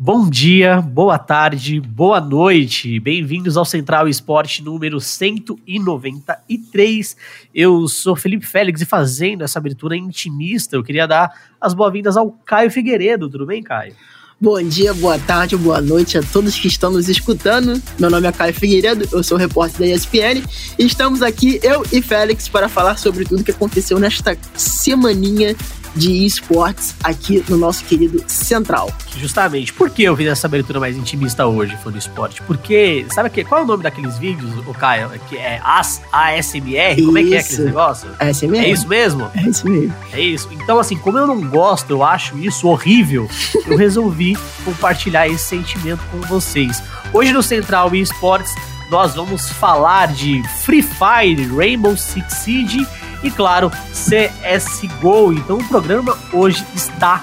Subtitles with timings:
[0.00, 3.00] Bom dia, boa tarde, boa noite.
[3.00, 7.16] Bem-vindos ao Central Esporte número 193.
[7.52, 12.30] Eu sou Felipe Félix e fazendo essa abertura intimista, eu queria dar as boas-vindas ao
[12.30, 13.28] Caio Figueiredo.
[13.28, 13.96] Tudo bem, Caio?
[14.40, 17.82] Bom dia, boa tarde, boa noite a todos que estão nos escutando.
[17.98, 20.44] Meu nome é Caio Figueiredo, eu sou repórter da ESPN
[20.78, 25.56] e estamos aqui, eu e Félix, para falar sobre tudo que aconteceu nesta semaninha
[25.94, 28.90] de esportes aqui no nosso querido Central.
[29.16, 29.72] Justamente.
[29.72, 32.42] Por que eu fiz essa abertura mais intimista hoje, foi do esporte?
[32.42, 35.10] Porque, sabe que, qual é o nome daqueles vídeos, o Caio?
[35.28, 37.02] Que é AS, ASMR?
[37.04, 38.08] Como é que é aquele negócio?
[38.18, 38.58] ASMR.
[38.58, 39.30] É isso mesmo?
[39.34, 39.94] É isso mesmo.
[40.12, 40.48] É isso.
[40.52, 43.28] Então, assim, como eu não gosto, eu acho isso horrível,
[43.66, 46.82] eu resolvi compartilhar esse sentimento com vocês.
[47.12, 48.54] Hoje no Central Esportes,
[48.90, 52.86] nós vamos falar de Free Fire, Rainbow Six Siege
[53.22, 55.32] e, claro, CSGO.
[55.32, 57.22] Então o programa hoje está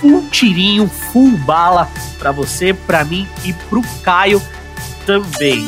[0.00, 4.42] full tirinho, full bala para você, para mim e pro Caio
[5.06, 5.66] também.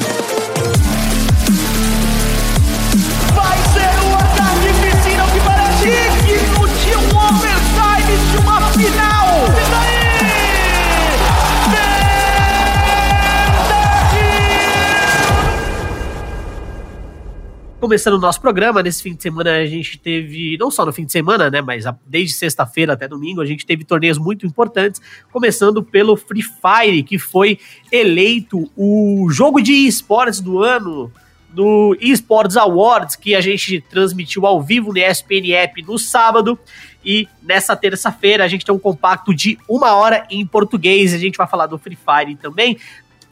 [17.85, 21.05] Começando o nosso programa, nesse fim de semana a gente teve, não só no fim
[21.05, 25.83] de semana, né, mas desde sexta-feira até domingo, a gente teve torneios muito importantes, começando
[25.83, 27.59] pelo Free Fire, que foi
[27.93, 31.13] eleito o jogo de esportes do ano
[31.53, 36.59] no eSports Awards, que a gente transmitiu ao vivo no ESPN App no sábado.
[37.05, 41.13] E nessa terça-feira a gente tem um compacto de uma hora em português.
[41.13, 42.79] A gente vai falar do Free Fire também.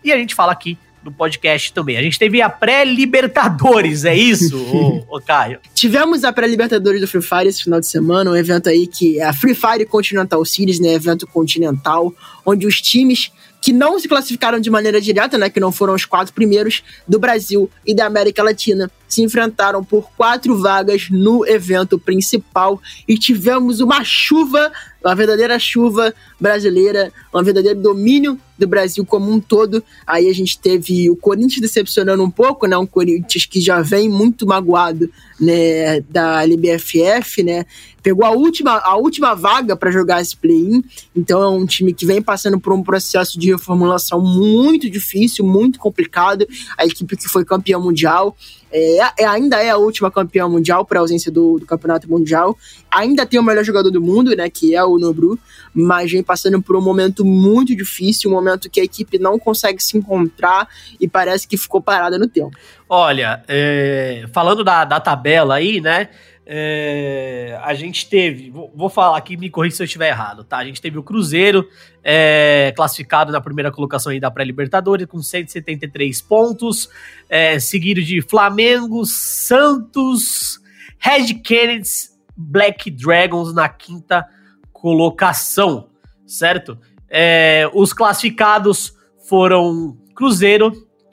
[0.05, 1.97] E a gente fala aqui no podcast também.
[1.97, 4.57] A gente teve a pré-Libertadores, é isso,
[5.09, 5.61] ô, ô Caio?
[5.75, 9.25] Tivemos a pré-Libertadores do Free Fire esse final de semana, um evento aí que é
[9.25, 12.13] a Free Fire Continental Series, né, evento continental,
[12.45, 16.05] onde os times que não se classificaram de maneira direta, né, que não foram os
[16.05, 21.99] quatro primeiros do Brasil e da América Latina, se enfrentaram por quatro vagas no evento
[21.99, 24.73] principal e tivemos uma chuva,
[25.05, 29.85] uma verdadeira chuva brasileira, um verdadeiro domínio do Brasil como um todo.
[30.07, 34.09] Aí a gente teve o Corinthians decepcionando um pouco, né, um Corinthians que já vem
[34.09, 37.67] muito magoado, né, da LBFF, né?
[38.03, 40.83] Pegou a última, a última vaga para jogar esse play-in.
[41.15, 45.79] Então é um time que vem passando por um processo de reformulação muito difícil, muito
[45.79, 46.47] complicado.
[46.79, 48.37] A equipe que foi campeã mundial
[48.73, 52.57] é, é- ainda é a última campeã mundial por ausência do, do campeonato mundial.
[52.91, 54.49] Ainda tem o melhor jogador do mundo, né?
[54.51, 55.39] Que é o Nobru,
[55.75, 59.83] mas vem passando por um momento muito difícil, um momento que a equipe não consegue
[59.83, 60.69] se encontrar
[61.01, 62.57] e parece que ficou parada no tempo.
[62.89, 66.09] Olha, é, falando da, da tabela aí, né?
[66.45, 70.59] É, a gente teve, vou, vou falar aqui, me corrija se eu estiver errado, tá?
[70.59, 71.69] A gente teve o Cruzeiro
[72.03, 76.89] é, classificado na primeira colocação aí da pré-Libertadores com 173 pontos,
[77.29, 80.61] é, seguido de Flamengo, Santos,
[80.99, 84.27] Red Kennedys, Black Dragons na quinta
[84.73, 85.91] colocação,
[86.27, 86.77] certo?
[87.09, 88.93] É, os classificados
[89.29, 90.73] foram Cruzeiro,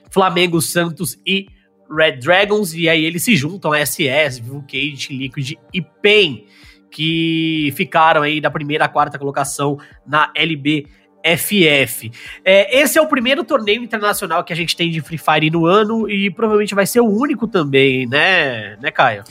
[0.10, 1.48] Flamengo, Santos e
[1.92, 6.46] Red Dragons, e aí eles se juntam a SS, Vulcade, Liquid e PEN,
[6.92, 12.12] que ficaram aí da primeira à quarta colocação na LBFF.
[12.44, 15.66] É, esse é o primeiro torneio internacional que a gente tem de Free Fire no
[15.66, 19.24] ano e provavelmente vai ser o único também, né, né Caio?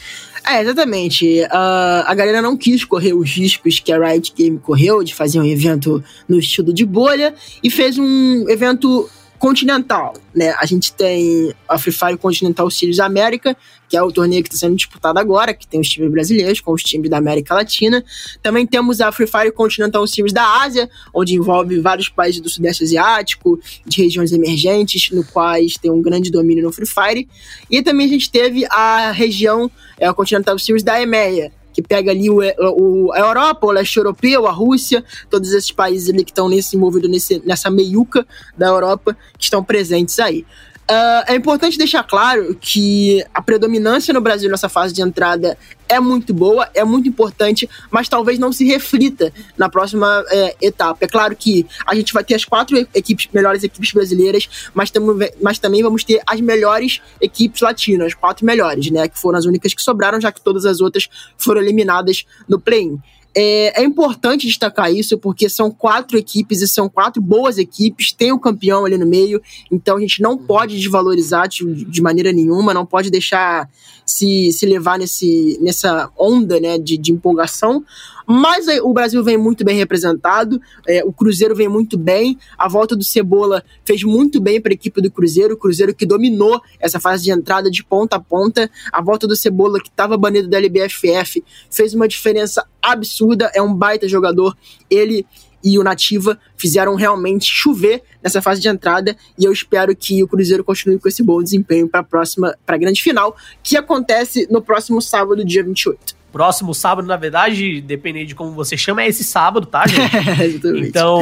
[0.48, 1.44] É, exatamente.
[1.50, 5.38] Ah, a galera não quis correr os riscos que a Riot Game correu de fazer
[5.38, 10.54] um evento no estilo de bolha e fez um evento continental, né?
[10.58, 13.56] A gente tem a Free Fire Continental Series América,
[13.88, 16.72] que é o torneio que está sendo disputado agora, que tem os times brasileiros com
[16.72, 18.04] os times da América Latina.
[18.42, 22.84] Também temos a Free Fire Continental Series da Ásia, onde envolve vários países do Sudeste
[22.84, 27.28] Asiático, de regiões emergentes, no quais tem um grande domínio no Free Fire.
[27.70, 32.10] E também a gente teve a região, é a Continental Series da EMEA, que pega
[32.10, 36.30] ali o, o- a Europa, o leste europeu, a Rússia, todos esses países ali que
[36.30, 40.44] estão nesse, envolvidos nesse, nessa meiuca da Europa, que estão presentes aí.
[40.90, 46.00] Ah, é importante deixar claro que a predominância no Brasil nessa fase de entrada é
[46.00, 51.04] muito boa, é muito importante, mas talvez não se reflita na próxima é, etapa.
[51.04, 55.14] É claro que a gente vai ter as quatro equipes, melhores equipes brasileiras, mas, tamo,
[55.42, 59.08] mas também vamos ter as melhores equipes latinas, as quatro melhores, né?
[59.08, 62.98] Que foram as únicas que sobraram, já que todas as outras foram eliminadas no play-in.
[63.40, 68.32] É, é importante destacar isso porque são quatro equipes e são quatro boas equipes, tem
[68.32, 69.40] o campeão ali no meio,
[69.70, 73.70] então a gente não pode desvalorizar de, de maneira nenhuma, não pode deixar
[74.08, 77.84] se, se levar nesse, nessa onda né, de, de empolgação.
[78.26, 82.94] Mas o Brasil vem muito bem representado, é, o Cruzeiro vem muito bem, a volta
[82.94, 87.00] do Cebola fez muito bem para a equipe do Cruzeiro, o Cruzeiro que dominou essa
[87.00, 90.58] fase de entrada de ponta a ponta, a volta do Cebola que estava banido da
[90.58, 94.54] LBFF fez uma diferença absurda, é um baita jogador,
[94.90, 95.26] ele
[95.62, 100.28] e o Nativa fizeram realmente chover nessa fase de entrada e eu espero que o
[100.28, 104.46] Cruzeiro continue com esse bom desempenho para a próxima, para a grande final, que acontece
[104.50, 106.18] no próximo sábado, dia 28.
[106.30, 110.60] Próximo sábado, na verdade, dependendo de como você chama, é esse sábado, tá, gente?
[110.86, 111.20] então,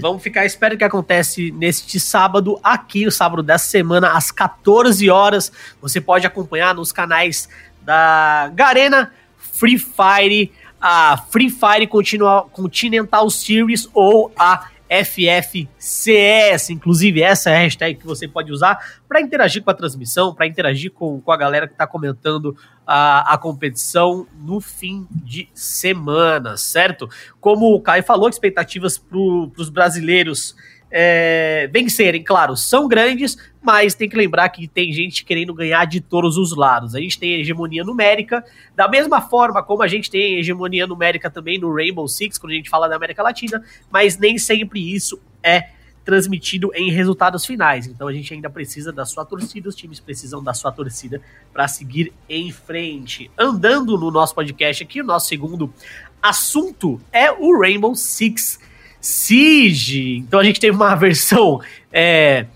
[0.00, 5.50] vamos ficar espero que acontece neste sábado, aqui, no sábado dessa semana, às 14 horas.
[5.82, 7.48] Você pode acompanhar nos canais
[7.82, 10.52] da Garena, Free Fire,
[10.86, 11.88] a Free Fire
[12.52, 16.68] Continental Series ou a FFCS.
[16.68, 18.78] Inclusive, essa é a hashtag que você pode usar
[19.08, 22.54] para interagir com a transmissão, para interagir com, com a galera que está comentando
[22.86, 27.08] a, a competição no fim de semana, certo?
[27.40, 30.54] Como o Caio falou, expectativas para os brasileiros
[30.96, 36.00] é, vencerem, claro, são grandes, mas tem que lembrar que tem gente querendo ganhar de
[36.00, 36.94] todos os lados.
[36.94, 38.44] A gente tem hegemonia numérica,
[38.76, 42.54] da mesma forma como a gente tem hegemonia numérica também no Rainbow Six, quando a
[42.54, 43.60] gente fala da América Latina,
[43.90, 45.70] mas nem sempre isso é
[46.04, 47.88] transmitido em resultados finais.
[47.88, 51.20] Então a gente ainda precisa da sua torcida, os times precisam da sua torcida
[51.52, 53.28] para seguir em frente.
[53.36, 55.74] Andando no nosso podcast aqui, o nosso segundo
[56.22, 58.60] assunto é o Rainbow Six
[59.04, 60.16] Siege.
[60.16, 61.60] Então a gente teve uma versão.
[61.92, 62.46] É,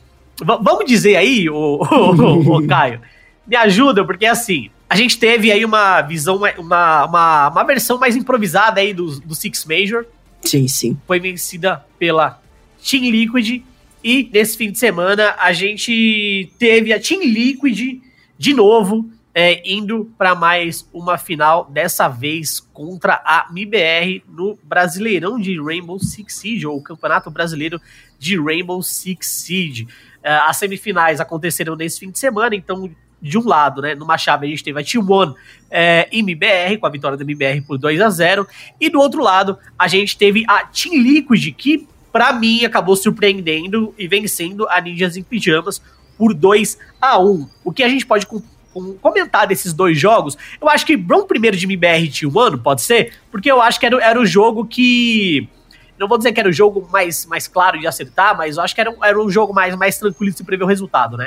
[0.40, 3.00] vamos dizer aí, o, o, Caio,
[3.46, 4.70] me ajuda, porque assim.
[4.90, 9.34] A gente teve aí uma visão, uma, uma, uma versão mais improvisada aí do, do
[9.34, 10.06] Six Major.
[10.40, 10.96] Sim, sim.
[11.06, 12.40] Foi vencida pela
[12.82, 13.62] Team Liquid.
[14.02, 18.00] E nesse fim de semana a gente teve a Team Liquid
[18.38, 19.10] de novo
[19.40, 25.96] é, indo para mais uma final, dessa vez contra a MIBR no Brasileirão de Rainbow
[26.00, 27.80] Six Siege, ou Campeonato Brasileiro
[28.18, 29.86] de Rainbow Six Siege.
[30.24, 32.90] É, as semifinais aconteceram nesse fim de semana, então
[33.22, 35.32] de um lado, né, numa chave a gente teve a T1
[35.70, 38.44] é, e MBR, com a vitória da MBR por 2 a 0
[38.80, 43.94] e do outro lado a gente teve a Team Liquid, que para mim acabou surpreendendo
[43.96, 45.80] e vencendo a Ninjas em Pijamas
[46.16, 48.26] por 2 a 1 O que a gente pode
[48.74, 53.14] um comentar desses dois jogos, eu acho que Brown primeiro de MBR T1, pode ser?
[53.30, 55.48] Porque eu acho que era, era o jogo que.
[55.98, 58.74] Não vou dizer que era o jogo mais, mais claro de acertar, mas eu acho
[58.74, 61.26] que era, era um jogo mais, mais tranquilo de se prever o resultado, né?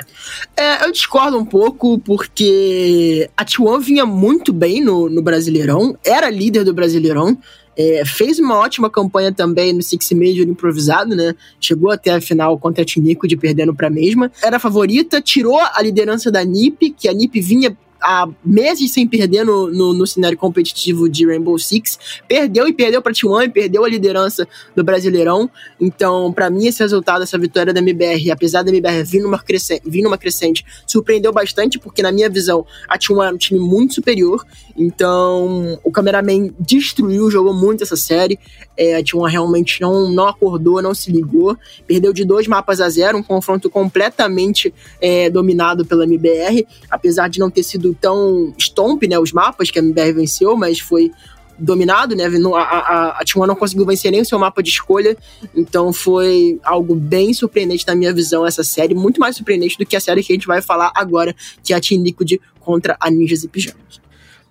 [0.56, 6.30] É, eu discordo um pouco, porque a T1 vinha muito bem no, no Brasileirão, era
[6.30, 7.38] líder do Brasileirão.
[7.74, 11.34] É, fez uma ótima campanha também no Six Major improvisado, né?
[11.58, 14.30] Chegou até a final contra a Tinico de perdendo para a mesma.
[14.42, 19.44] Era favorita, tirou a liderança da NiP, que a NiP vinha há meses sem perder
[19.44, 21.98] no, no, no, cenário competitivo de Rainbow Six.
[22.26, 25.48] Perdeu e perdeu para T1 e perdeu a liderança do Brasileirão.
[25.80, 29.82] Então, para mim, esse resultado, essa vitória da MBR, apesar da MBR vir numa, crescente,
[29.86, 33.94] vir numa crescente, surpreendeu bastante, porque na minha visão, a T1 era um time muito
[33.94, 34.44] superior.
[34.76, 38.38] Então, o cameraman destruiu, jogou muito essa série.
[38.76, 41.56] É, a T1 realmente não, não acordou, não se ligou.
[41.86, 47.38] Perdeu de dois mapas a zero, um confronto completamente é, dominado pela MBR, apesar de
[47.38, 51.10] não ter sido tão stomp, né, os mapas que a MBR venceu, mas foi
[51.58, 52.24] dominado, né?
[52.24, 55.16] A, T1 não conseguiu vencer nem o seu mapa de escolha,
[55.54, 59.94] então foi algo bem surpreendente na minha visão essa série, muito mais surpreendente do que
[59.94, 63.10] a série que a gente vai falar agora, que é a Team Liquid contra a
[63.10, 64.00] Ninjas e Pijamas.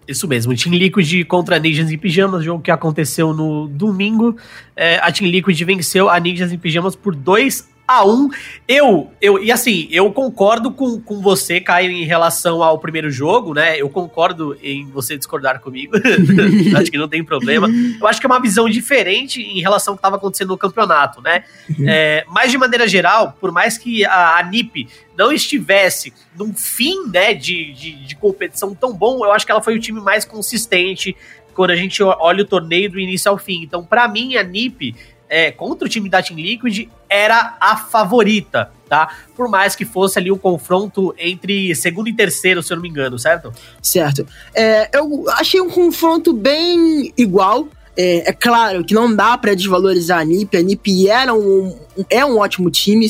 [0.08, 4.36] Isso mesmo, Team Liquid contra Ninjas e Pijamas, jogo que aconteceu no domingo.
[4.76, 8.30] É, a Team Liquid venceu a Ninjas e Pijamas por 2 a 1.
[8.68, 13.54] Eu, eu, e assim, eu concordo com, com você, Caio, em relação ao primeiro jogo,
[13.54, 13.78] né?
[13.78, 15.94] Eu concordo em você discordar comigo.
[16.78, 17.68] acho que não tem problema.
[18.00, 21.22] Eu acho que é uma visão diferente em relação ao que estava acontecendo no campeonato,
[21.22, 21.44] né?
[21.70, 21.86] Uhum.
[21.88, 27.08] É, mas de maneira geral, por mais que a, a NIP não estivesse num fim
[27.08, 30.26] né, de, de, de competição tão bom, eu acho que ela foi o time mais
[30.26, 31.16] consistente
[31.54, 33.62] quando a gente olha o torneio do início ao fim.
[33.64, 34.96] Então, para mim, a NIP
[35.32, 39.16] é, contra o time da Team Liquid era a favorita, tá?
[39.34, 42.90] Por mais que fosse ali um confronto entre segundo e terceiro, se eu não me
[42.90, 43.54] engano, certo?
[43.82, 44.28] Certo.
[44.54, 47.70] É, eu achei um confronto bem igual.
[47.96, 50.58] É, é, claro que não dá para desvalorizar a NiP.
[50.58, 53.08] A NiP era um, é um ótimo time,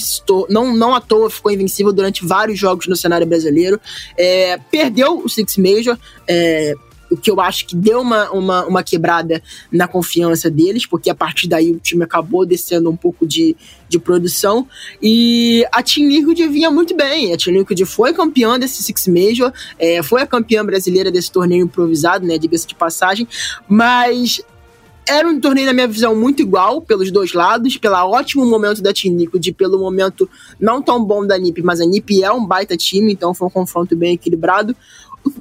[0.48, 3.82] não, não à toa ficou invencível durante vários jogos no cenário brasileiro.
[4.16, 5.98] É, perdeu o Six Major,
[6.28, 6.76] é,
[7.12, 11.16] o que eu acho que deu uma, uma, uma quebrada na confiança deles, porque a
[11.16, 13.56] partir daí o time acabou descendo um pouco de,
[13.90, 14.68] de produção.
[15.02, 17.34] E a Team Liquid vinha muito bem.
[17.34, 21.66] A Team Liquid foi campeã desse Six Major, é, foi a campeã brasileira desse torneio
[21.66, 22.38] improvisado, né?
[22.38, 23.28] Diga-se de passagem.
[23.68, 24.42] Mas
[25.08, 28.94] era um torneio, na minha visão, muito igual pelos dois lados, pelo ótimo momento da
[28.94, 32.78] Team Liquid, pelo momento não tão bom da NiP, mas a NiP é um baita
[32.78, 34.76] time, então foi um confronto bem equilibrado,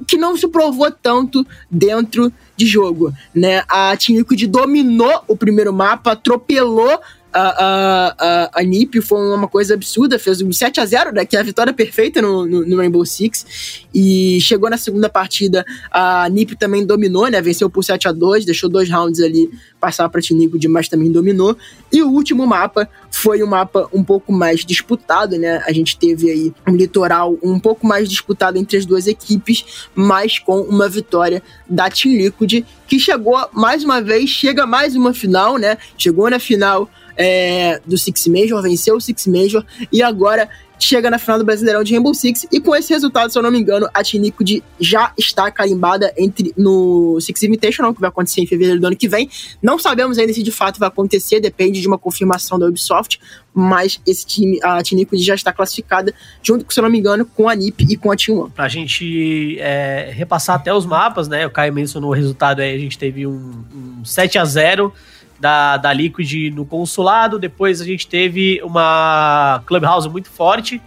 [0.07, 3.63] que não se provou tanto dentro de jogo, né?
[3.67, 6.99] A Team Liquid dominou o primeiro mapa, atropelou
[7.33, 11.25] a, a, a, a NiP foi uma coisa absurda, fez um 7 a 0 né,
[11.25, 15.65] que é a vitória perfeita no, no, no, Rainbow Six, e chegou na segunda partida,
[15.89, 20.07] a NiP também dominou, né, venceu por 7 a 2 deixou dois rounds ali passar
[20.09, 21.57] para Tinico, mas também dominou,
[21.91, 26.29] e o último mapa foi um mapa um pouco mais disputado, né, a gente teve
[26.29, 31.41] aí um litoral um pouco mais disputado entre as duas equipes, mas com uma vitória
[31.69, 36.39] da Team Liquid, que chegou mais uma vez, chega mais uma final, né, chegou na
[36.39, 40.49] final é, do Six Major, venceu o Six Major e agora
[40.81, 42.47] chega na final do Brasileirão de Rainbow Six.
[42.51, 46.53] E com esse resultado, se eu não me engano, a Tinikud já está carimbada entre,
[46.57, 49.29] no Six Invitational, que vai acontecer em fevereiro do ano que vem.
[49.61, 53.19] Não sabemos ainda se de fato vai acontecer, depende de uma confirmação da Ubisoft.
[53.53, 57.47] Mas esse time, a Tinikud já está classificada, junto, se eu não me engano, com
[57.47, 58.51] a NiP e com a Team One.
[58.51, 61.45] Pra gente é, repassar até os mapas, né?
[61.45, 63.63] O Caio mencionou o resultado aí, a gente teve um,
[63.99, 64.93] um 7 a 0
[65.41, 67.39] da, da Liquid no consulado.
[67.39, 70.79] Depois a gente teve uma Clubhouse muito forte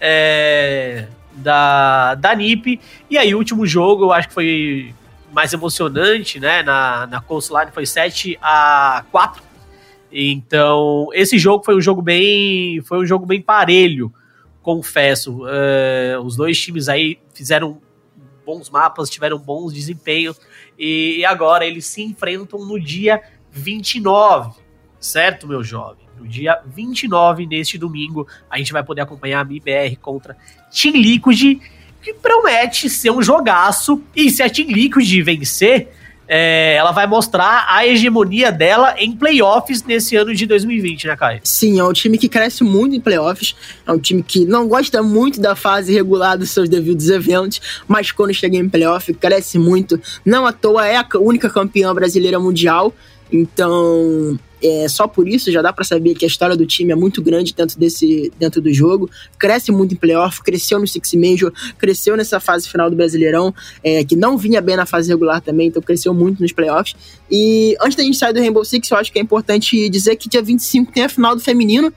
[0.00, 2.80] é, da, da NIP.
[3.10, 4.94] E aí, o último jogo, eu acho que foi
[5.30, 6.62] mais emocionante, né?
[6.62, 9.42] Na, na consulado foi 7 a 4.
[10.10, 12.80] Então, esse jogo foi um jogo bem.
[12.82, 14.12] Foi um jogo bem parelho,
[14.62, 15.42] confesso.
[15.46, 17.78] É, os dois times aí fizeram
[18.46, 20.40] bons mapas, tiveram bons desempenhos.
[20.78, 24.60] E agora eles se enfrentam no dia 29,
[24.98, 26.08] certo, meu jovem?
[26.18, 30.36] No dia 29, neste domingo, a gente vai poder acompanhar a MIBR contra
[30.70, 31.58] Team Liquid,
[32.02, 34.02] que promete ser um jogaço.
[34.14, 35.88] E se a Team Liquid vencer,
[36.32, 41.40] é, ela vai mostrar a hegemonia dela em playoffs nesse ano de 2020, né, Kai?
[41.42, 45.02] Sim, é um time que cresce muito em playoffs, é um time que não gosta
[45.02, 50.00] muito da fase regular dos seus devidos eventos, mas quando chega em playoff, cresce muito.
[50.24, 52.94] Não à toa é a única campeã brasileira mundial,
[53.32, 56.94] então, é, só por isso já dá para saber que a história do time é
[56.94, 59.08] muito grande dentro desse dentro do jogo.
[59.38, 64.04] Cresce muito em playoff, cresceu no Six Major, cresceu nessa fase final do Brasileirão, é,
[64.04, 66.96] que não vinha bem na fase regular também, então cresceu muito nos playoffs.
[67.30, 70.28] E antes da gente sair do Rainbow Six, eu acho que é importante dizer que
[70.28, 71.92] dia 25 tem a final do feminino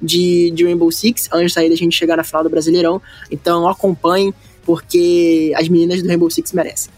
[0.00, 3.02] de, de Rainbow Six, antes da gente chegar na final do Brasileirão.
[3.30, 4.32] Então acompanhem,
[4.64, 6.90] porque as meninas do Rainbow Six merecem.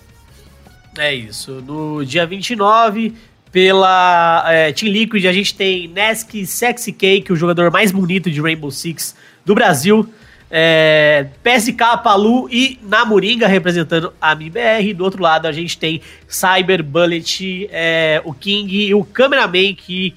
[0.96, 1.62] É isso.
[1.62, 3.14] No dia 29
[3.50, 8.40] pela é, Team Liquid, a gente tem Nesk Sexy Cake, o jogador mais bonito de
[8.40, 9.14] Rainbow Six
[9.44, 10.08] do Brasil.
[10.50, 14.94] É, PSK, Palu e Namoringa representando a MBR.
[14.94, 20.14] Do outro lado, a gente tem Cyber, Bullet, é, o King e o Cameraman, que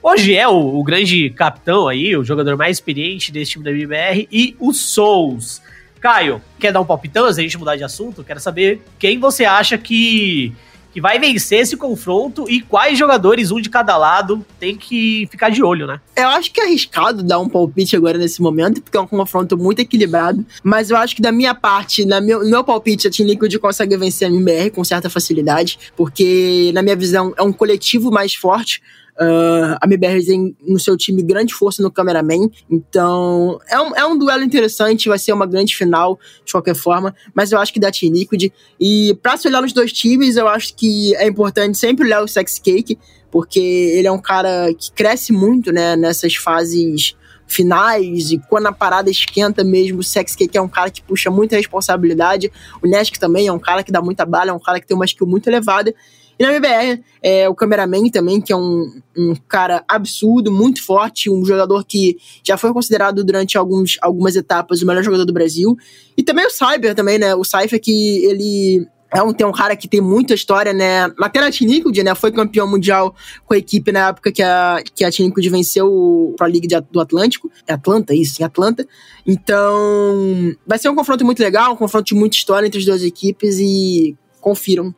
[0.00, 4.28] hoje é o, o, grande capitão aí, o jogador mais experiente desse time da MBR,
[4.30, 5.60] e o Souls.
[6.00, 8.24] Caio, quer dar um palpitão antes da gente mudar de assunto?
[8.24, 10.52] Quero saber quem você acha que
[10.92, 15.48] que vai vencer esse confronto e quais jogadores, um de cada lado, tem que ficar
[15.48, 16.00] de olho, né?
[16.16, 19.56] Eu acho que é arriscado dar um palpite agora nesse momento, porque é um confronto
[19.56, 23.10] muito equilibrado, mas eu acho que da minha parte, na meu, no meu palpite, a
[23.10, 27.52] Team Liquid consegue vencer a MBR com certa facilidade, porque, na minha visão, é um
[27.52, 28.82] coletivo mais forte,
[29.22, 32.50] Uh, a MBR tem no seu time grande força no cameraman.
[32.70, 37.14] Então, é um, é um duelo interessante, vai ser uma grande final, de qualquer forma.
[37.34, 38.52] Mas eu acho que dá Team Liquid.
[38.80, 42.28] E pra se olhar nos dois times, eu acho que é importante sempre olhar o
[42.28, 42.98] Sex Cake,
[43.30, 47.14] porque ele é um cara que cresce muito, né, nessas fases
[47.52, 51.30] finais e quando a parada esquenta mesmo, o Sex Cake é um cara que puxa
[51.30, 52.50] muita responsabilidade.
[52.82, 54.96] O Nesk também é um cara que dá muita bala, é um cara que tem
[54.96, 55.94] uma skill muito elevada.
[56.38, 61.30] E na MBR, é, o cameraman também, que é um, um cara absurdo, muito forte,
[61.30, 65.76] um jogador que já foi considerado durante alguns, algumas etapas o melhor jogador do Brasil.
[66.16, 67.34] E também o Cyber também, né?
[67.34, 71.04] O Cypher que ele é um, tem um cara que tem muita história, né?
[71.20, 72.14] Até na Tinikud, né?
[72.14, 76.46] Foi campeão mundial com a equipe na época que a, que a Tinikud venceu Pro
[76.46, 77.50] League de, do Atlântico.
[77.66, 78.86] É Atlanta, isso, em Atlanta.
[79.26, 83.02] Então, vai ser um confronto muito legal, um confronto de muita história entre as duas
[83.02, 84.94] equipes e confiram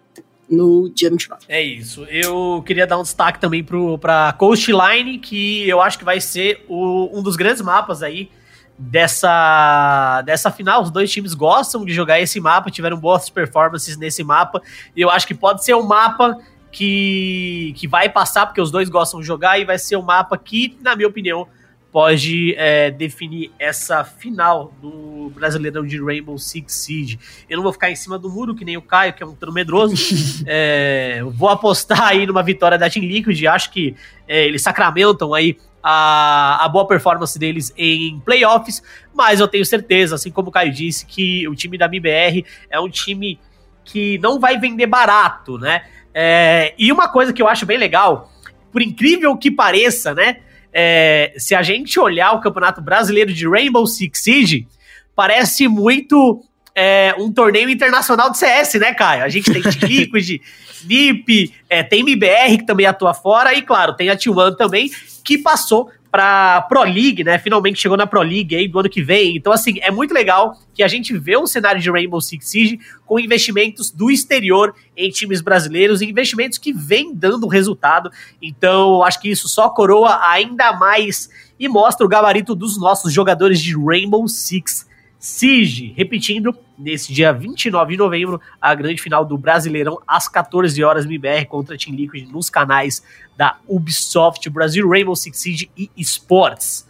[0.49, 1.43] no dia 29.
[1.49, 2.05] É isso.
[2.05, 3.65] Eu queria dar um destaque também
[4.01, 8.31] para Coastline, que eu acho que vai ser o, um dos grandes mapas aí
[8.79, 10.83] dessa, dessa final.
[10.83, 14.63] Os dois times gostam de jogar esse mapa, tiveram boas performances nesse mapa,
[14.95, 16.39] e eu acho que pode ser um mapa
[16.71, 20.37] que, que vai passar, porque os dois gostam de jogar, e vai ser um mapa
[20.37, 21.47] que, na minha opinião,
[21.95, 27.21] pode é, definir essa final do Brasileirão de Rainbow Six Siege.
[27.49, 29.37] Eu não vou ficar em cima do muro, que nem o Caio, que é um
[29.53, 29.95] medroso.
[30.45, 33.47] é, vou apostar aí numa vitória da Team Liquid.
[33.47, 33.95] Acho que
[34.27, 38.83] é, eles sacramentam aí a, a, boa performance deles em playoffs,
[39.15, 42.81] mas eu tenho certeza, assim como o Caio disse, que o time da MBR é
[42.81, 43.39] um time
[43.85, 45.85] que não vai vender barato, né?
[46.13, 48.33] É, e uma coisa que eu acho bem legal,
[48.73, 50.39] por incrível que pareça, né?
[50.75, 54.67] É, se a gente olhar o Campeonato Brasileiro de Rainbow Six Siege,
[55.15, 59.23] parece muito é, um torneio internacional de CS, né, Caio?
[59.23, 60.41] A gente tem Liquid,
[60.85, 64.91] NiP, é, tem MBR que também atua fora, e claro, tem a T1 também,
[65.23, 67.41] que passou para Pro League, né?
[67.41, 69.37] Finalmente chegou na Pro League aí do ano que vem.
[69.37, 72.79] Então, assim, é muito legal que a gente vê um cenário de Rainbow Six Siege
[73.05, 78.13] com investimentos do exterior em times brasileiros e investimentos que vêm dando resultado.
[78.41, 81.29] Então, acho que isso só coroa ainda mais
[81.59, 84.87] e mostra o gabarito dos nossos jogadores de Rainbow Six
[85.25, 85.95] Siege.
[85.97, 91.47] Repetindo, nesse dia 29 de novembro, a grande final do Brasileirão, às 14 horas, MBR
[91.47, 93.03] contra Team Liquid, nos canais
[93.35, 96.87] da Ubisoft Brasil, Rainbow Six Siege e Esports.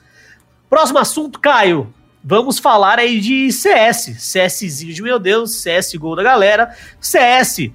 [0.68, 1.94] Próximo assunto, Caio.
[2.24, 4.16] Vamos falar aí de CS.
[4.16, 6.76] CSzinho de meu Deus, CS gol da galera.
[7.00, 7.70] CS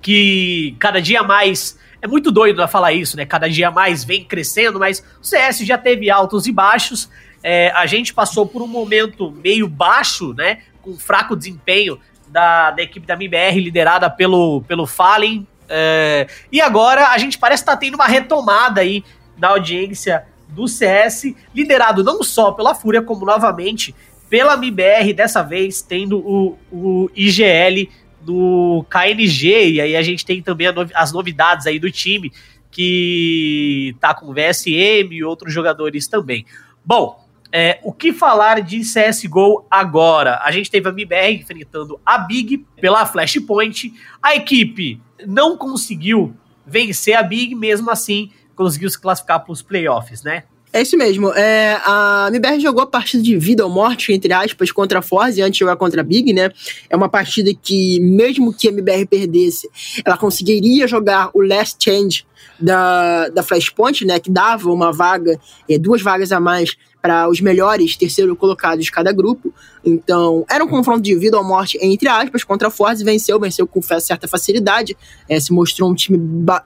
[0.00, 3.26] que cada dia mais é muito doido falar isso, né?
[3.26, 7.10] Cada dia mais vem crescendo, mas o CS já teve altos e baixos.
[7.42, 10.62] É, a gente passou por um momento meio baixo, né?
[10.82, 15.46] Com fraco desempenho da, da equipe da MBR, liderada pelo, pelo Fallen.
[15.68, 19.04] É, e agora a gente parece estar tá tendo uma retomada aí
[19.36, 23.94] da audiência do CS, liderado não só pela Fúria, como novamente
[24.28, 27.88] pela MBR, dessa vez tendo o, o IGL
[28.20, 32.32] do KNG, e aí a gente tem também as novidades aí do time,
[32.70, 36.46] que tá com VSM e outros jogadores também.
[36.84, 37.19] Bom,
[37.52, 40.40] é, o que falar de CSGO agora?
[40.42, 43.92] A gente teve a MBR enfrentando a Big pela Flashpoint.
[44.22, 46.34] A equipe não conseguiu
[46.66, 50.44] vencer a Big, mesmo assim conseguiu se classificar para os playoffs, né?
[50.72, 51.32] É isso mesmo.
[51.32, 55.42] É, a MBR jogou a partida de vida ou morte, entre aspas, contra a Forze
[55.42, 56.52] antes de jogar contra a Big, né?
[56.88, 59.68] É uma partida que, mesmo que a MBR perdesse,
[60.04, 62.24] ela conseguiria jogar o Last Change
[62.58, 64.18] da, da Flashpoint, né?
[64.20, 68.92] Que dava uma vaga, é, duas vagas a mais para os melhores terceiro colocados de
[68.92, 69.52] cada grupo.
[69.84, 73.66] Então, era um confronto de vida ou morte, entre aspas, contra a Force, venceu, venceu
[73.66, 74.96] com certa facilidade,
[75.28, 76.18] é, se mostrou um time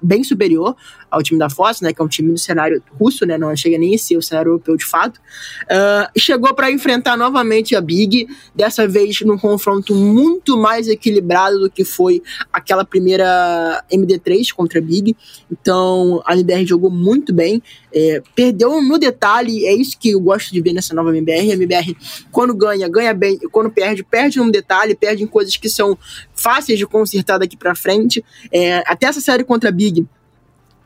[0.02, 0.74] bem superior
[1.08, 3.78] ao time da Force, né, que é um time do cenário russo, né, não chega
[3.78, 8.26] nem a ser o cenário europeu de fato, uh, chegou para enfrentar novamente a Big,
[8.52, 12.20] dessa vez num confronto muito mais equilibrado do que foi
[12.52, 15.16] aquela primeira MD3 contra a Big,
[15.64, 20.52] então a LDR jogou muito bem, é, perdeu no detalhe, é isso que eu gosto
[20.52, 21.96] de ver nessa nova MBR, a MBR
[22.30, 25.96] quando ganha, ganha bem, quando perde, perde num detalhe, perde em coisas que são
[26.34, 28.22] fáceis de consertar daqui para frente.
[28.52, 30.06] É, até essa série contra a Big,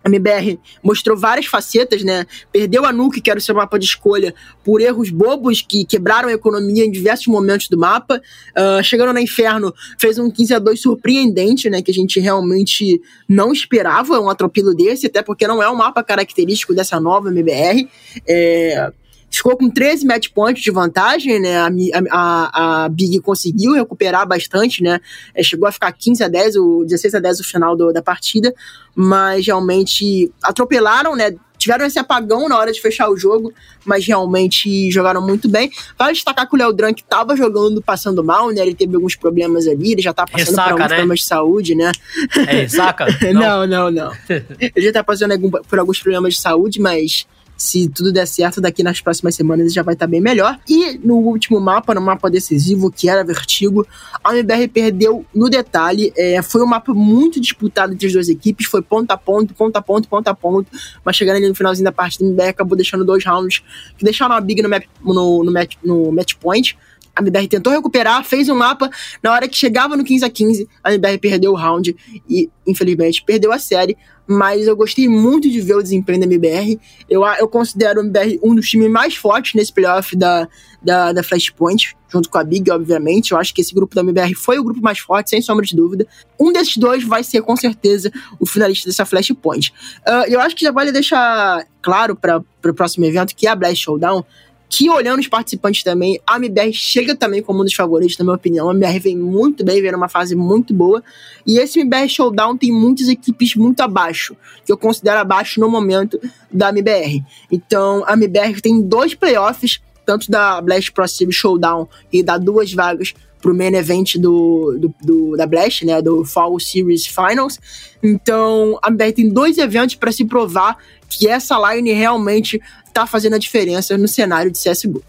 [0.08, 2.26] a MBR mostrou várias facetas, né?
[2.52, 6.28] Perdeu a Nuke, que era o seu mapa de escolha, por erros bobos que quebraram
[6.28, 8.20] a economia em diversos momentos do mapa.
[8.56, 11.82] Uh, chegando no Inferno, fez um 15 a 2 surpreendente, né?
[11.82, 16.02] Que a gente realmente não esperava um atropelo desse, até porque não é um mapa
[16.02, 17.88] característico dessa nova MBR.
[18.26, 18.92] É
[19.30, 21.58] ficou com 13 match points de vantagem, né?
[21.58, 21.70] A,
[22.10, 25.00] a, a Big conseguiu recuperar bastante, né?
[25.34, 28.02] É, chegou a ficar 15 a 10, o 16 a 10 no final do, da
[28.02, 28.54] partida,
[28.94, 31.34] mas realmente atropelaram, né?
[31.58, 33.52] Tiveram esse apagão na hora de fechar o jogo,
[33.84, 35.70] mas realmente jogaram muito bem.
[35.98, 38.62] Vale destacar que o Léo Drunk estava jogando, passando mal, né?
[38.62, 40.88] Ele teve alguns problemas ali, ele já tá passando ressaca, por alguns né?
[40.88, 41.92] problemas de saúde, né?
[42.36, 43.06] É ressaca?
[43.34, 44.12] não, não, não.
[44.60, 45.34] ele já tá passando
[45.68, 47.26] por alguns problemas de saúde, mas
[47.58, 50.56] se tudo der certo, daqui nas próximas semanas ele já vai estar tá bem melhor.
[50.68, 53.84] E no último mapa, no mapa decisivo, que era Vertigo,
[54.22, 56.12] a MBR perdeu no detalhe.
[56.16, 59.76] É, foi um mapa muito disputado entre as duas equipes, foi ponto a ponto, ponto
[59.76, 60.70] a ponto, ponto a ponto.
[61.04, 63.60] Mas chegando ali no finalzinho da partida, a MBR acabou deixando dois rounds
[63.96, 66.76] que deixaram a Big no, map, no, no, match, no match point.
[67.18, 68.88] A MBR tentou recuperar, fez um mapa.
[69.22, 71.94] Na hora que chegava no 15 a 15, a MBR perdeu o round
[72.28, 73.96] e, infelizmente, perdeu a série
[74.28, 76.78] mas eu gostei muito de ver o desempenho da MBR.
[77.08, 80.46] Eu, eu considero o MBR um dos times mais fortes nesse playoff da,
[80.82, 83.32] da, da Flashpoint, junto com a Big, obviamente.
[83.32, 85.74] Eu acho que esse grupo da MBR foi o grupo mais forte, sem sombra de
[85.74, 86.06] dúvida.
[86.38, 89.72] Um desses dois vai ser, com certeza, o finalista dessa Flashpoint.
[90.06, 93.56] Uh, eu acho que já vale deixar claro para o próximo evento que é a
[93.56, 94.22] Blast Showdown
[94.68, 98.36] que olhando os participantes também, a MBR chega também como um dos favoritos, na minha
[98.36, 98.68] opinião.
[98.68, 101.02] A MBR vem muito bem, vem numa fase muito boa.
[101.46, 106.20] E esse MBR Showdown tem muitas equipes muito abaixo, que eu considero abaixo no momento
[106.52, 107.24] da MBR.
[107.50, 112.72] Então, a MBR tem dois playoffs, tanto da Blast Pro Series Showdown e dá duas
[112.72, 117.58] vagas pro main event do, do, do, da Blast, né, do Fall Series Finals.
[118.02, 120.76] Então, a MBR tem dois eventos para se provar
[121.08, 122.60] que essa line realmente
[122.92, 125.02] tá fazendo a diferença no cenário de CSGO.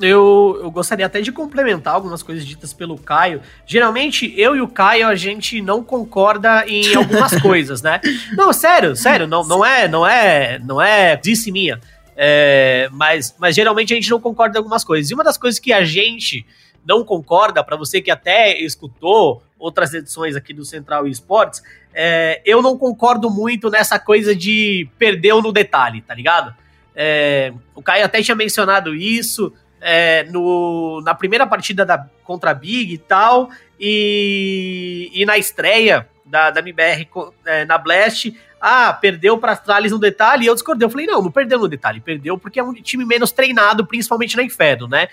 [0.00, 3.40] Eu, eu gostaria até de complementar algumas coisas ditas pelo Caio.
[3.66, 8.00] Geralmente, eu e o Caio, a gente não concorda em algumas coisas, né?
[8.36, 11.80] Não, sério, sério, não, não é, não é, não é disse minha.
[12.14, 15.10] É, mas, mas geralmente a gente não concorda em algumas coisas.
[15.10, 16.46] E uma das coisas que a gente
[16.86, 22.62] não concorda, para você que até escutou outras edições aqui do Central Esportes, é, eu
[22.62, 26.54] não concordo muito nessa coisa de perdeu no detalhe, tá ligado?
[26.94, 32.54] É, o Caio até tinha mencionado isso é, no, na primeira partida da, contra a
[32.54, 37.08] Big e tal, e, e na estreia da, da MBR
[37.44, 40.86] é, na Blast, ah, perdeu para Astralis no detalhe, e eu discordei.
[40.86, 44.36] Eu falei, não, não perdeu no detalhe, perdeu porque é um time menos treinado, principalmente
[44.36, 45.08] na Inferno, né?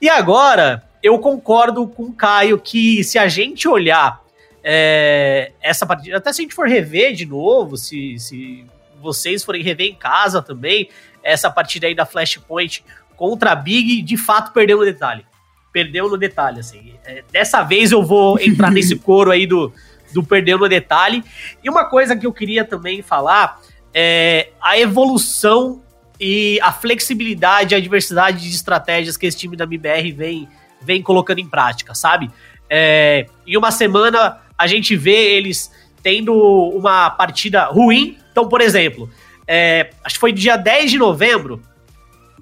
[0.00, 4.22] E agora, eu concordo com o Caio que se a gente olhar
[4.62, 8.64] é, essa partida, até se a gente for rever de novo, se, se
[9.00, 10.88] vocês forem rever em casa também,
[11.22, 12.84] essa partida aí da Flashpoint
[13.16, 15.24] contra a Big, de fato perdeu no detalhe.
[15.72, 16.94] Perdeu no detalhe, assim.
[17.04, 19.72] É, dessa vez eu vou entrar nesse coro aí do,
[20.12, 21.22] do perdeu no detalhe.
[21.62, 23.60] E uma coisa que eu queria também falar
[23.92, 25.82] é a evolução
[26.20, 30.48] e a flexibilidade, a diversidade de estratégias que esse time da MBR vem,
[30.80, 32.30] vem colocando em prática, sabe?
[32.70, 35.70] É, em uma semana a gente vê eles
[36.02, 38.18] tendo uma partida ruim.
[38.30, 39.10] Então, por exemplo,
[39.46, 41.62] é, acho que foi dia 10 de novembro,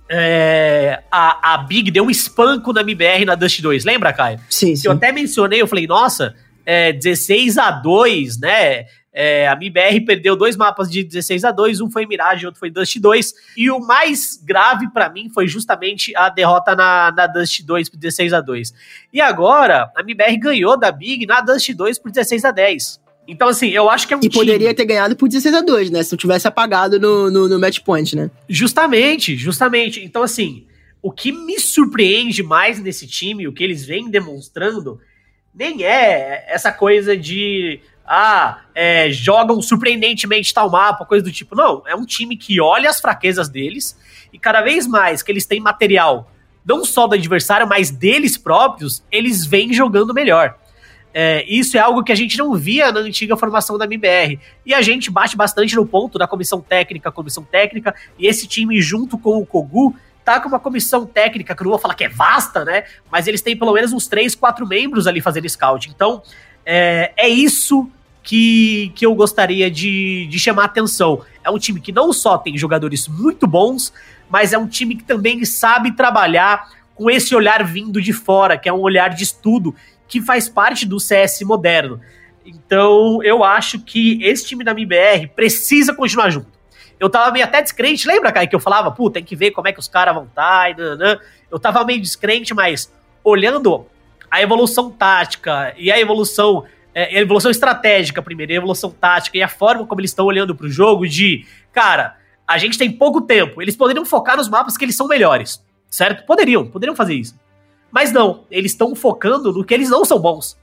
[0.09, 4.39] é, a, a Big deu um espanco na MBR na Dust 2, lembra, Caio?
[4.49, 4.87] Sim, sim.
[4.87, 8.87] Eu até mencionei, eu falei, nossa, é, 16 a 2 né?
[9.19, 12.71] É, a MBR perdeu dois mapas de 16 a 2 um foi Mirage, outro foi
[12.71, 13.33] Dust 2.
[13.57, 17.97] E o mais grave para mim foi justamente a derrota na, na Dust 2 por
[17.97, 18.75] 16 a 2
[19.11, 23.49] E agora, a MBR ganhou da Big na Dust 2 por 16 a 10 então,
[23.49, 24.35] assim, eu acho que é um E time...
[24.35, 26.03] poderia ter ganhado por 16 a 2 né?
[26.03, 28.31] Se não tivesse apagado no, no, no match point, né?
[28.49, 30.05] Justamente, justamente.
[30.05, 30.65] Então, assim,
[31.03, 35.01] o que me surpreende mais nesse time, o que eles vêm demonstrando,
[35.53, 41.57] nem é essa coisa de ah, é, jogam surpreendentemente tal mapa, coisa do tipo.
[41.57, 43.99] Não, é um time que olha as fraquezas deles
[44.33, 46.31] e cada vez mais que eles têm material,
[46.65, 50.57] não só do adversário, mas deles próprios, eles vêm jogando melhor.
[51.19, 54.39] É, isso é algo que a gente não via na antiga formação da MBR.
[54.67, 58.81] E a gente bate bastante no ponto da comissão técnica, comissão técnica, e esse time,
[58.83, 62.05] junto com o Kogu, tá com uma comissão técnica, que eu não vou falar que
[62.05, 62.85] é vasta, né?
[63.11, 65.89] Mas eles têm pelo menos uns três, quatro membros ali fazendo scout.
[65.89, 66.23] Então,
[66.67, 67.91] é, é isso
[68.27, 71.23] que, que eu gostaria de, de chamar atenção.
[71.45, 73.93] É um time que não só tem jogadores muito bons,
[74.29, 78.69] mas é um time que também sabe trabalhar com esse olhar vindo de fora, que
[78.69, 79.73] é um olhar de estudo
[80.09, 82.01] que faz parte do CS moderno.
[82.45, 86.49] Então, eu acho que esse time da MBR precisa continuar junto.
[86.99, 89.69] Eu tava meio até descrente, lembra, Kai, que eu falava, pô, tem que ver como
[89.69, 93.87] é que os caras vão estar, tá, eu tava meio descrente, mas olhando
[94.29, 96.65] a evolução tática e a evolução,
[96.97, 100.55] é, a evolução estratégica primeiro, a evolução tática e a forma como eles estão olhando
[100.55, 102.17] pro jogo de, cara,
[102.49, 106.25] a gente tem pouco tempo, eles poderiam focar nos mapas que eles são melhores, certo?
[106.25, 107.39] Poderiam, poderiam fazer isso.
[107.91, 110.59] Mas não, eles estão focando no que eles não são bons.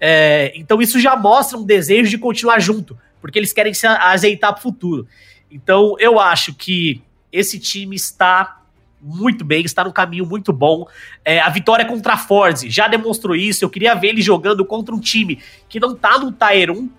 [0.00, 4.52] É, então isso já mostra um desejo de continuar junto, porque eles querem se azeitar
[4.52, 5.06] para o futuro.
[5.48, 8.55] Então eu acho que esse time está
[9.06, 10.86] muito bem, está no caminho muito bom.
[11.24, 13.64] É, a vitória contra a Forze já demonstrou isso.
[13.64, 16.90] Eu queria ver ele jogando contra um time que não está no Tier 1,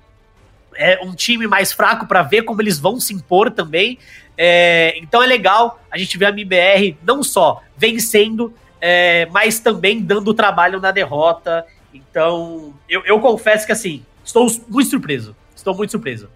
[0.78, 3.98] é um time mais fraco para ver como eles vão se impor também.
[4.38, 10.00] É, então é legal a gente ver a MBR não só vencendo, é, mas também
[10.02, 11.65] dando trabalho na derrota.
[11.93, 15.36] Então, eu, eu, confesso que assim, estou muito surpreso.
[15.56, 16.30] Estou muito surpreso.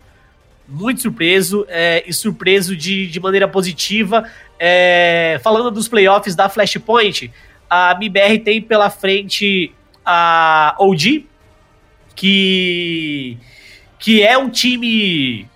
[0.67, 4.27] Muito surpreso é, e surpreso de, de maneira positiva.
[4.63, 7.33] É, falando dos playoffs da Flashpoint,
[7.67, 9.73] a MBR tem pela frente
[10.05, 11.25] a OG,
[12.15, 13.39] que,
[13.97, 15.49] que é um time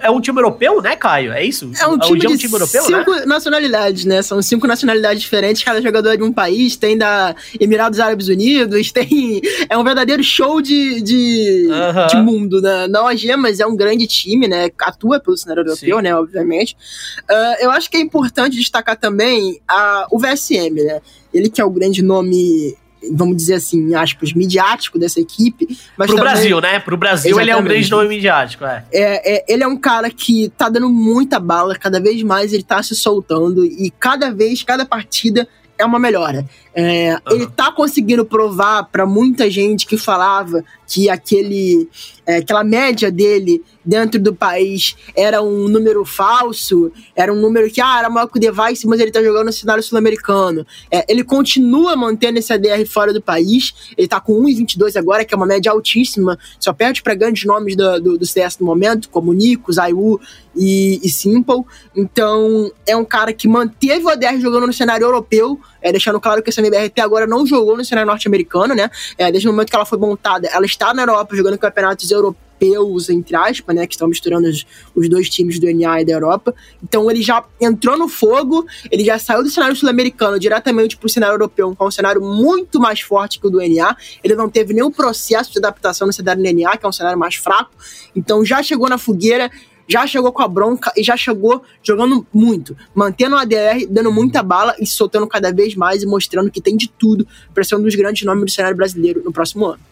[0.00, 1.32] é um time europeu, né, Caio?
[1.32, 1.70] É isso?
[1.80, 3.24] É um time, é um time europeu, cinco né?
[3.26, 4.20] nacionalidades, né?
[4.22, 8.92] São cinco nacionalidades diferentes, cada jogador é de um país, tem da Emirados Árabes Unidos,
[8.92, 9.40] tem...
[9.68, 12.06] É um verdadeiro show de, de, uh -huh.
[12.08, 12.86] de mundo, né?
[12.88, 14.70] Não a mas é um grande time, né?
[14.80, 16.02] Atua pelo cenário europeu, Sim.
[16.02, 16.76] né, obviamente.
[17.30, 21.00] Uh, eu acho que é importante destacar também a, o VSM, né?
[21.32, 22.76] Ele que é o grande nome
[23.10, 25.78] vamos dizer assim, aspas, midiático dessa equipe.
[25.96, 26.78] Mas Pro também, Brasil, né?
[26.78, 28.84] Pro Brasil ele é um grande nome midiático, é.
[28.92, 29.36] é.
[29.36, 32.82] É, Ele é um cara que tá dando muita bala, cada vez mais ele tá
[32.82, 36.46] se soltando e cada vez, cada partida é uma melhora.
[36.74, 37.36] É, uhum.
[37.36, 41.88] Ele tá conseguindo provar para muita gente que falava que aquele,
[42.26, 47.80] é, aquela média dele dentro do país era um número falso, era um número que
[47.80, 50.66] ah, era maior que o Device, mas ele tá jogando no cenário sul-americano.
[50.90, 55.32] É, ele continua mantendo esse ADR fora do país, ele tá com 1,22 agora, que
[55.32, 59.08] é uma média altíssima, só perde para grandes nomes do, do, do, CS no momento,
[59.08, 60.20] como Nico, Zayu
[60.54, 61.64] e, e Simple.
[61.96, 66.42] Então, é um cara que manteve o ADR jogando no cenário europeu, é, deixando claro
[66.42, 68.90] que essa MBR até agora não jogou no cenário norte-americano, né?
[69.16, 73.08] É, desde o momento que ela foi montada, ela está na Europa jogando campeonatos europeus,
[73.08, 73.86] entre aspas, né?
[73.86, 74.64] Que estão misturando os,
[74.94, 76.54] os dois times do NA e da Europa.
[76.82, 81.10] Então ele já entrou no fogo, ele já saiu do cenário sul-americano diretamente para o
[81.10, 83.96] cenário europeu, que é um cenário muito mais forte que o do NA.
[84.22, 87.18] Ele não teve nenhum processo de adaptação no cenário do NA, que é um cenário
[87.18, 87.70] mais fraco.
[88.14, 89.50] Então já chegou na fogueira
[89.88, 94.42] já chegou com a bronca e já chegou jogando muito, mantendo o ADR, dando muita
[94.42, 97.82] bala e soltando cada vez mais e mostrando que tem de tudo para ser um
[97.82, 99.91] dos grandes nomes do cenário brasileiro no próximo ano.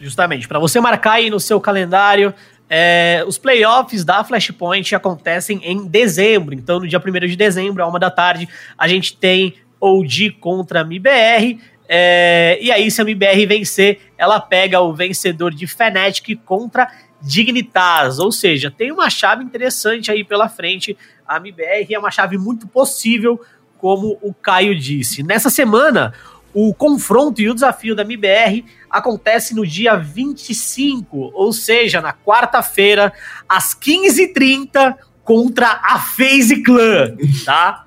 [0.00, 2.34] Justamente, para você marcar aí no seu calendário,
[2.68, 7.86] é, os playoffs da Flashpoint acontecem em dezembro, então no dia 1 de dezembro, a
[7.86, 11.58] uma da tarde, a gente tem OG contra a MIBR.
[11.88, 16.88] É, e aí, se a MIBR vencer, ela pega o vencedor de Fnatic contra
[17.20, 20.96] Dignitas, ou seja, tem uma chave interessante aí pela frente.
[21.26, 23.40] A MBR é uma chave muito possível,
[23.76, 25.22] como o Caio disse.
[25.22, 26.14] Nessa semana,
[26.52, 33.12] o confronto e o desafio da MBR acontece no dia 25, ou seja, na quarta-feira,
[33.48, 37.84] às 15h30, contra a FaZe Clan, tá?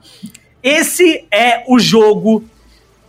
[0.62, 2.46] Esse é o jogo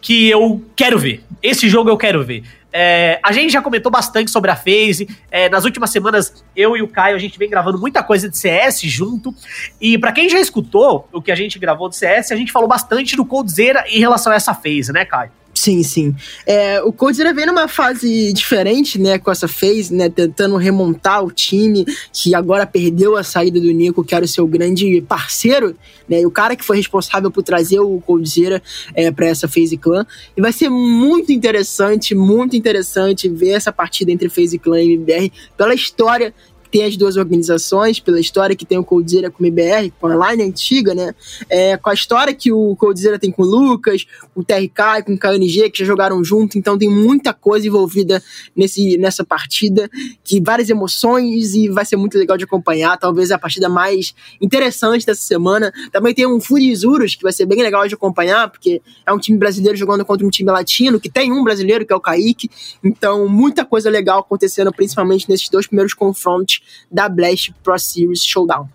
[0.00, 1.24] que eu quero ver.
[1.40, 2.42] Esse jogo eu quero ver.
[2.76, 5.08] É, a gente já comentou bastante sobre a FaZe.
[5.30, 8.36] É, nas últimas semanas, eu e o Caio, a gente vem gravando muita coisa de
[8.36, 9.32] CS junto.
[9.80, 12.68] E para quem já escutou o que a gente gravou de CS, a gente falou
[12.68, 15.30] bastante do Coldzera em relação a essa FaZe, né, Caio?
[15.54, 16.14] Sim, sim.
[16.44, 21.30] É, o Coldzera vem numa fase diferente, né, com essa phase, né, tentando remontar o
[21.30, 25.76] time, que agora perdeu a saída do Nico, que era o seu grande parceiro,
[26.08, 28.60] né, e o cara que foi responsável por trazer o Coldzera
[28.94, 30.04] é, para essa phase clan.
[30.36, 35.32] E vai ser muito interessante, muito interessante ver essa partida entre phase clan e MBR,
[35.56, 36.34] pela história
[36.74, 40.32] tem as duas organizações, pela história que tem o Coldzera com o MBR, com a
[40.32, 41.14] line antiga, né?
[41.48, 45.14] É, com a história que o Coldzera tem com o Lucas, com o TRK, com
[45.14, 48.20] o KNG, que já jogaram junto, então tem muita coisa envolvida
[48.56, 49.88] nesse, nessa partida,
[50.24, 55.06] que várias emoções e vai ser muito legal de acompanhar, talvez a partida mais interessante
[55.06, 55.72] dessa semana.
[55.92, 59.38] Também tem um Furizuros, que vai ser bem legal de acompanhar, porque é um time
[59.38, 62.50] brasileiro jogando contra um time latino, que tem um brasileiro, que é o Kaique,
[62.82, 68.68] então muita coisa legal acontecendo, principalmente nesses dois primeiros confrontos da Blast Pro Series Showdown.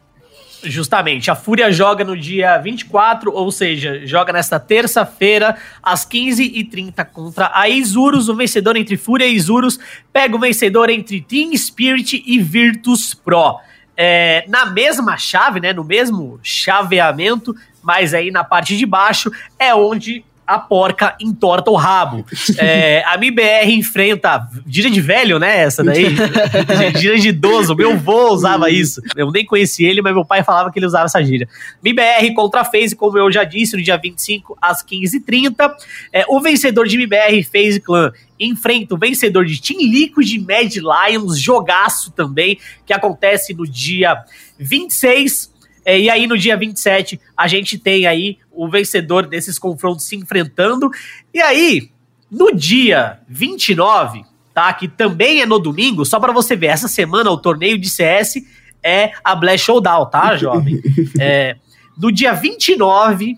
[0.61, 7.49] Justamente, a Fúria joga no dia 24, ou seja, joga nesta terça-feira, às 15h30 contra
[7.53, 8.27] a Isurus.
[8.27, 9.79] O vencedor entre Fúria e Isurus
[10.11, 13.59] pega o vencedor entre Team Spirit e Virtus Pro.
[13.95, 19.73] É, na mesma chave, né, no mesmo chaveamento, mas aí na parte de baixo é
[19.73, 22.25] onde a porca entorta o rabo.
[22.57, 24.47] É, a MBR enfrenta.
[24.67, 25.59] Gira de velho, né?
[25.59, 26.07] Essa daí.
[26.97, 27.75] gira de idoso.
[27.75, 29.01] Meu avô usava isso.
[29.15, 31.47] Eu nem conheci ele, mas meu pai falava que ele usava essa gíria.
[31.83, 35.71] MBR contra a FaZe, como eu já disse, no dia 25 às 15h30.
[36.11, 41.39] É, o vencedor de MBR, FaZe Clan, enfrenta o vencedor de Team Liquid Mad Lions,
[41.39, 44.17] jogaço também, que acontece no dia
[44.57, 45.58] 26 é,
[45.97, 50.91] e aí, no dia 27, a gente tem aí o vencedor desses confrontos se enfrentando.
[51.33, 51.89] E aí,
[52.29, 54.23] no dia 29,
[54.53, 54.71] tá?
[54.73, 58.35] Que também é no domingo, só para você ver, essa semana o torneio de CS
[58.83, 60.81] é a Blast Showdown, tá, jovem?
[61.19, 61.55] é,
[61.97, 63.37] no dia 29,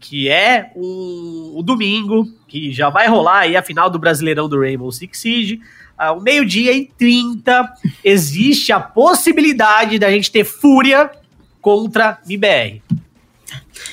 [0.00, 4.60] que é o, o, domingo, que já vai rolar aí a final do Brasileirão do
[4.60, 5.60] Rainbow Six Siege,
[5.96, 7.72] ao meio-dia e 30,
[8.04, 11.10] existe a possibilidade da gente ter Fúria
[11.66, 12.80] contra MBR.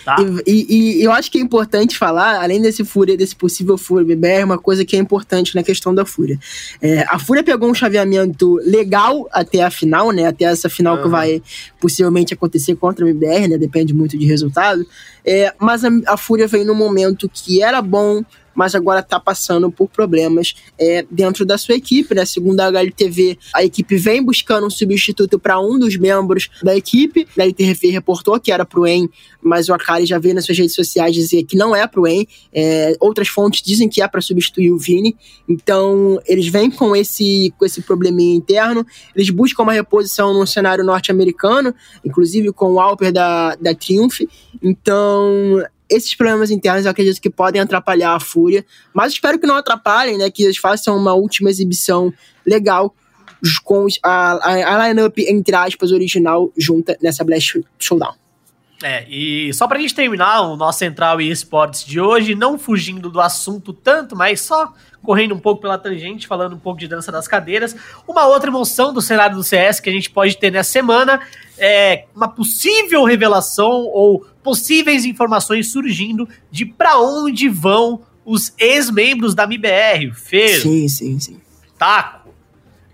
[0.05, 0.15] Tá?
[0.45, 4.05] E, e, e, eu acho que é importante falar, além desse Fúria, desse possível Fúria
[4.05, 6.39] BBR, uma coisa que é importante na questão da Fúria.
[6.79, 10.27] É, a Fúria pegou um chaveamento legal até a final, né?
[10.27, 11.01] Até essa final uhum.
[11.03, 11.41] que vai
[11.81, 13.57] possivelmente acontecer contra a BBR, né?
[13.57, 14.85] Depende muito de resultado.
[15.25, 19.71] É, mas a, a Fúria veio num momento que era bom, mas agora está passando
[19.71, 22.25] por problemas é, dentro da sua equipe, né?
[22.25, 27.27] Segundo a HLTV, a equipe vem buscando um substituto para um dos membros da equipe.
[27.37, 29.09] A HLTV reportou que era pro En,
[29.41, 32.25] mas o Akari já veio nas suas redes sociais dizer que não é pro En.
[32.53, 35.15] É, outras fontes dizem que é para substituir o Vini.
[35.47, 38.85] Então, eles vêm com esse, com esse probleminha interno.
[39.15, 44.21] Eles buscam uma reposição no cenário norte-americano, inclusive com o Alper da, da Triumph.
[44.61, 49.55] Então, esses problemas internos eu acredito que podem atrapalhar a Fúria, mas espero que não
[49.55, 50.29] atrapalhem, né?
[50.29, 52.13] Que eles façam uma última exibição
[52.45, 52.93] legal
[53.63, 58.22] com a, a, a line-up, entre aspas, original junta nessa Blast Showdown.
[58.81, 63.09] É, e só pra gente terminar o nosso Central e Esportes de hoje, não fugindo
[63.09, 67.11] do assunto tanto, mas só correndo um pouco pela tangente, falando um pouco de dança
[67.11, 67.75] das cadeiras.
[68.07, 71.21] Uma outra emoção do cenário do CS que a gente pode ter nessa semana
[71.57, 79.45] é uma possível revelação ou possíveis informações surgindo de para onde vão os ex-membros da
[79.45, 81.41] MIBR, Fer, sim, sim, sim.
[81.77, 82.33] Taco,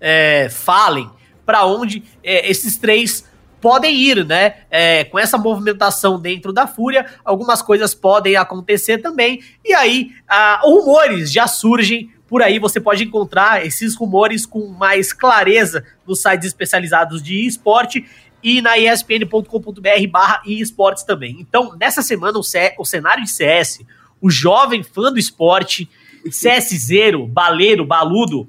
[0.02, 1.10] é, Fallen,
[1.46, 3.29] para onde é, esses três
[3.62, 4.56] podem ir, né?
[4.69, 9.41] É, com essa movimentação dentro da Fúria, algumas coisas podem acontecer também.
[9.63, 12.12] E aí, ah, rumores já surgem.
[12.28, 18.06] Por aí você pode encontrar esses rumores com mais clareza nos sites especializados de esporte
[18.43, 21.38] e na espn.com.br barra esportes também.
[21.39, 23.82] Então, nessa semana, o, C o cenário de CS,
[24.22, 25.89] o jovem fã do esporte,
[26.32, 28.48] CS zero, baleiro, baludo,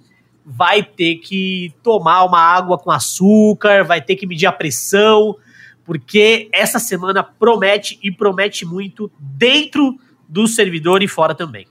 [0.53, 5.37] vai ter que tomar uma água com açúcar, vai ter que medir a pressão,
[5.85, 9.97] porque essa semana promete e promete muito dentro
[10.29, 11.67] do servidor e fora também.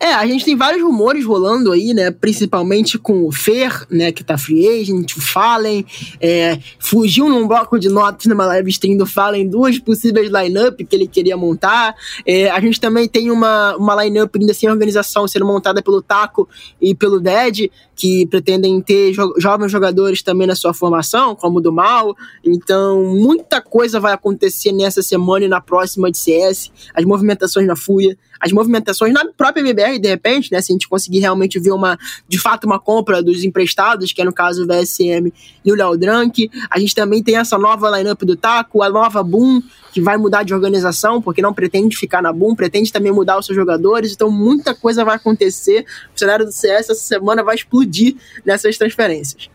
[0.00, 2.12] É, a gente tem vários rumores rolando aí, né?
[2.12, 4.12] Principalmente com o Fer, né?
[4.12, 5.84] Que tá free agent, o Fallen.
[6.20, 10.94] É, fugiu num bloco de notas numa live stream do Fallen duas possíveis line-up que
[10.94, 11.96] ele queria montar.
[12.24, 16.48] É, a gente também tem uma, uma line-up ainda sem organização sendo montada pelo Taco
[16.80, 21.60] e pelo Dead, que pretendem ter jo jovens jogadores também na sua formação, como o
[21.60, 22.16] do Mal.
[22.44, 26.70] Então, muita coisa vai acontecer nessa semana e na próxima de CS.
[26.94, 30.60] As movimentações na Fúria as movimentações na própria MBR, de repente, né?
[30.60, 31.98] Se a gente conseguir realmente ver uma,
[32.28, 35.32] de fato, uma compra dos emprestados, que é no caso o VSM
[35.64, 36.50] e o Léo Drank.
[36.70, 40.42] A gente também tem essa nova lineup do Taco, a nova Boom, que vai mudar
[40.42, 44.12] de organização, porque não pretende ficar na Boom, pretende também mudar os seus jogadores.
[44.12, 45.84] Então, muita coisa vai acontecer.
[46.14, 49.48] O cenário do CS essa semana vai explodir nessas transferências.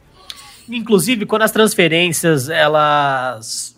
[0.69, 3.72] Inclusive, quando as transferências elas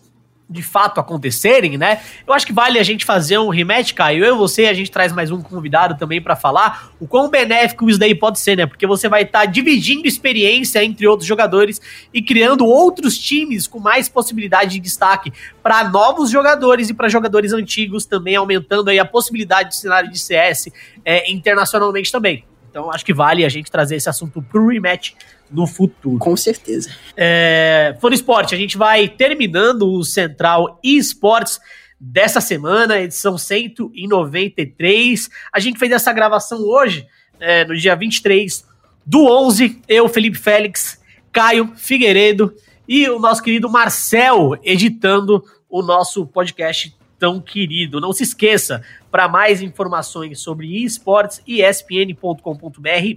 [0.49, 2.01] de fato acontecerem, né?
[2.25, 4.23] Eu acho que vale a gente fazer um rematch, Caio.
[4.23, 7.89] Eu e você, a gente traz mais um convidado também para falar o quão benéfico
[7.89, 8.65] isso daí pode ser, né?
[8.65, 11.81] Porque você vai estar tá dividindo experiência entre outros jogadores
[12.13, 17.51] e criando outros times com mais possibilidade de destaque para novos jogadores e para jogadores
[17.51, 20.69] antigos também, aumentando aí a possibilidade do cenário de CS
[21.03, 22.45] é, internacionalmente também.
[22.69, 25.13] Então acho que vale a gente trazer esse assunto pro rematch
[25.55, 26.19] no futuro.
[26.19, 26.89] Com certeza.
[27.15, 31.59] É, Fone Esporte, a gente vai terminando o Central eSports
[31.99, 35.29] dessa semana, edição 193.
[35.51, 37.07] A gente fez essa gravação hoje,
[37.39, 38.65] é, no dia 23
[39.05, 39.81] do 11.
[39.87, 42.53] Eu, Felipe Félix, Caio Figueiredo
[42.87, 48.01] e o nosso querido Marcel editando o nosso podcast tão querido.
[48.01, 48.83] Não se esqueça,
[49.15, 52.41] para mais informações sobre esportes, espn.com.br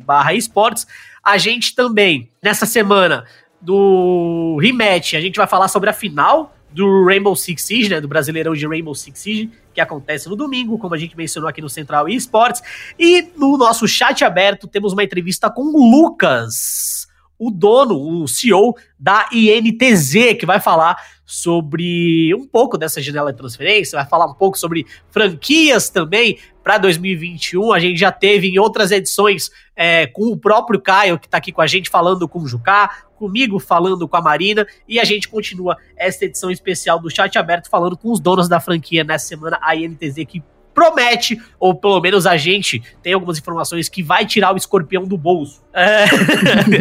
[0.05, 0.87] barra esportes.
[1.25, 3.25] A gente também, nessa semana
[3.61, 8.07] do rematch, a gente vai falar sobre a final do Rainbow Six Siege, né, do
[8.07, 11.69] Brasileirão de Rainbow Six Siege, que acontece no domingo, como a gente mencionou aqui no
[11.69, 12.63] Central Esportes.
[12.97, 17.08] E no nosso chat aberto temos uma entrevista com o Lucas,
[17.39, 23.39] o dono, o CEO da INTZ, que vai falar sobre um pouco dessa janela de
[23.39, 27.73] transferência, vai falar um pouco sobre franquias também para 2021.
[27.73, 31.53] A gente já teve em outras edições é, com o próprio Caio, que está aqui
[31.53, 35.29] com a gente, falando com o Jucá, comigo falando com a Marina, e a gente
[35.29, 39.59] continua esta edição especial do Chat Aberto falando com os donos da franquia nessa semana,
[39.61, 40.43] a INTZ, que
[40.79, 45.19] promete, ou pelo menos a gente tem algumas informações que vai tirar o escorpião do
[45.19, 45.61] bolso.
[45.75, 46.05] É...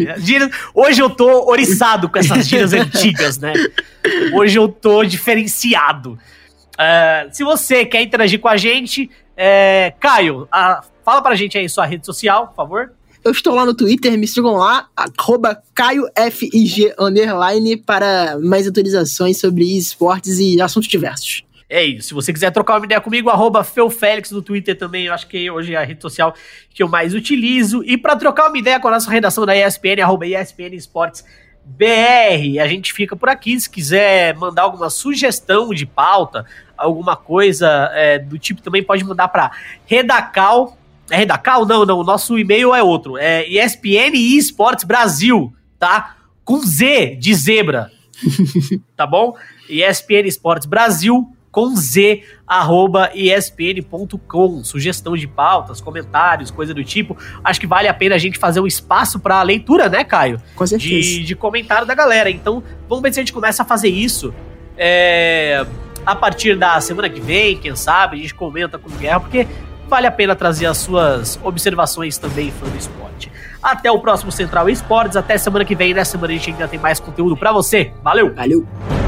[0.76, 3.54] Hoje eu tô oriçado com essas gírias antigas, né?
[4.34, 6.18] Hoje eu tô diferenciado.
[6.78, 7.28] É...
[7.32, 9.94] Se você quer interagir com a gente, é...
[10.00, 10.84] Caio, a...
[11.04, 12.92] fala pra gente aí sua rede social, por favor.
[13.24, 19.76] Eu estou lá no Twitter, me sigam lá, arroba CaioFIG, underline, para mais atualizações sobre
[19.76, 21.47] esportes e assuntos diversos.
[21.70, 22.10] É isso.
[22.10, 25.06] Se você quiser trocar uma ideia comigo, arroba Feufélix no Twitter também.
[25.06, 26.34] Eu acho que hoje é a rede social
[26.70, 27.84] que eu mais utilizo.
[27.84, 31.26] E para trocar uma ideia com a nossa redação da ESPN, arroba ESPN Esportes
[31.66, 32.62] BR.
[32.62, 33.60] A gente fica por aqui.
[33.60, 36.46] Se quiser mandar alguma sugestão de pauta,
[36.78, 39.52] alguma coisa é, do tipo, também pode mandar para
[39.86, 40.78] redacal.
[41.10, 41.66] É redacal?
[41.66, 42.00] Não, não.
[42.00, 43.18] O nosso e-mail é outro.
[43.18, 46.16] É ESPN e Esportes Brasil, tá?
[46.46, 47.92] Com Z de zebra.
[48.96, 49.36] tá bom?
[49.70, 54.64] ESPN Esportes Brasil com z, arroba espn.com.
[54.64, 57.18] Sugestão de pautas, comentários, coisa do tipo.
[57.44, 60.40] Acho que vale a pena a gente fazer um espaço para leitura, né, Caio?
[60.56, 60.92] Com certeza.
[60.92, 62.30] De, de comentário da galera.
[62.30, 64.32] Então, vamos ver se a gente começa a fazer isso.
[64.78, 65.66] É,
[66.06, 69.48] a partir da semana que vem, quem sabe, a gente comenta com o Guerra, porque
[69.90, 73.32] vale a pena trazer as suas observações também, fã do esporte.
[73.64, 75.92] Até o próximo Central Esportes, até semana que vem.
[75.92, 77.92] Nessa semana a gente ainda tem mais conteúdo para você.
[78.04, 78.32] Valeu!
[78.36, 79.07] Valeu!